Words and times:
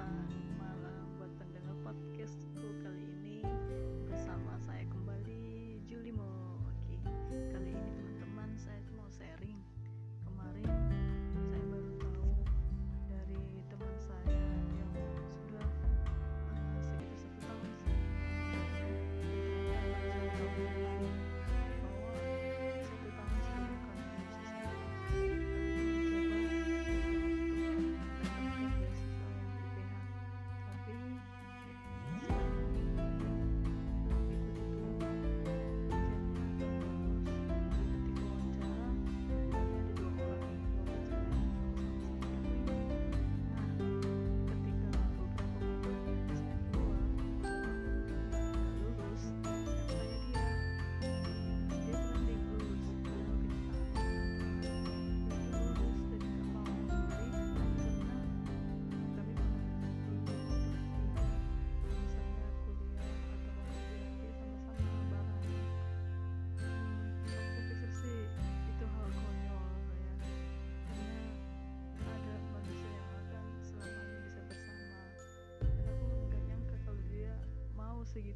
pa. 0.00 0.39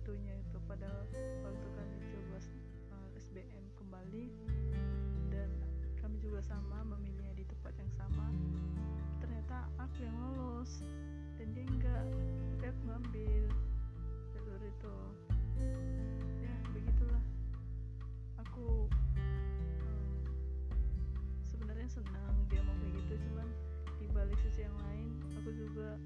Waktunya 0.05 0.37
itu. 0.37 0.61
Pada 0.69 0.85
waktu 1.49 1.69
kami 1.81 1.97
coba 2.13 2.37
uh, 2.93 3.09
SBM 3.17 3.65
kembali 3.73 4.29
dan 5.33 5.49
kami 5.97 6.21
juga 6.21 6.45
sama 6.45 6.85
memilihnya 6.93 7.33
di 7.33 7.49
tempat 7.49 7.73
yang 7.81 7.89
sama 7.97 8.29
ternyata 9.17 9.65
aku 9.81 10.05
yang 10.05 10.13
lolos 10.21 10.85
dan 11.41 11.57
dia 11.57 11.65
enggak 11.65 12.05
aku 12.61 12.81
ngambil. 12.85 13.49
Jalur 14.37 14.61
itu. 14.61 14.97
Ya 16.45 16.53
begitulah. 16.77 17.25
Aku 18.45 18.93
um, 19.89 20.21
sebenarnya 21.49 21.89
senang 21.89 22.45
dia 22.53 22.61
mau 22.61 22.77
kayak 22.77 22.93
gitu 23.09 23.25
cuman 23.25 23.49
di 23.97 24.07
balik 24.13 24.37
sisi 24.45 24.69
yang 24.69 24.77
lain 24.85 25.17
aku 25.41 25.49
juga 25.49 25.97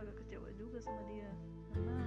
agak 0.00 0.16
kecewa 0.24 0.48
juga 0.56 0.80
sama 0.80 1.02
dia. 1.12 1.30
Karena 1.70 1.98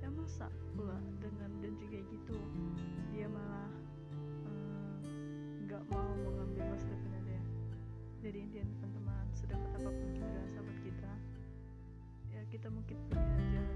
ya 0.00 0.08
masa 0.10 0.48
pula 0.72 0.96
dengan 1.20 1.50
janji 1.60 1.84
kayak 1.92 2.06
gitu. 2.08 2.36
Dia 3.12 3.28
malah 3.28 3.70
eh, 4.48 4.96
nggak 5.68 5.82
mau 5.92 6.10
mengambil 6.24 6.72
masa 6.72 6.88
depannya 6.88 7.20
dia 7.28 7.42
jadi 8.26 8.38
intinya 8.42 8.66
teman-teman. 8.74 9.24
Sedekat 9.36 9.70
apa 9.76 9.90
pun 9.92 10.08
kita 10.16 10.40
sahabat 10.50 10.76
kita. 10.82 11.12
Ya 12.34 12.42
kita 12.50 12.68
mungkin 12.72 12.96
punya 13.06 13.44
jalan 13.54 13.75